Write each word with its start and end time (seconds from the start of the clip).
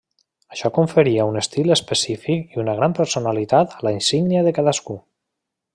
Això 0.53 0.69
conferia 0.77 1.27
un 1.31 1.37
estil 1.41 1.75
específic 1.75 2.57
i 2.57 2.61
una 2.65 2.75
gran 2.81 2.97
personalitat 3.01 3.77
a 3.79 3.87
la 3.89 3.95
insígnia 4.01 4.45
de 4.49 4.59
cadascú. 4.61 4.99